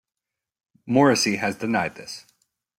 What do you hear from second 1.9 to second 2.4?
this.